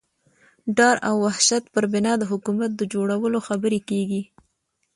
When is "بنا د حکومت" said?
1.93-2.71